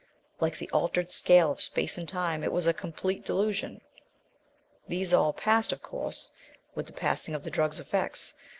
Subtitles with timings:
[0.39, 3.81] Like the altered scale of space and time it was a complete delusion.
[4.87, 6.31] These all passed, of course,
[6.73, 8.33] with the passing of the drug's effects.